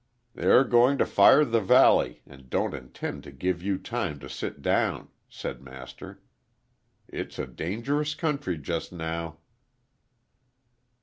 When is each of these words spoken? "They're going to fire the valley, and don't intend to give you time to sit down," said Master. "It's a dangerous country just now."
"They're 0.33 0.63
going 0.63 0.97
to 0.97 1.05
fire 1.05 1.45
the 1.45 1.59
valley, 1.61 2.23
and 2.25 2.49
don't 2.49 2.73
intend 2.73 3.21
to 3.25 3.31
give 3.31 3.61
you 3.61 3.77
time 3.77 4.17
to 4.21 4.29
sit 4.29 4.63
down," 4.63 5.09
said 5.29 5.61
Master. 5.61 6.23
"It's 7.07 7.37
a 7.37 7.45
dangerous 7.45 8.15
country 8.15 8.57
just 8.57 8.91
now." 8.91 9.37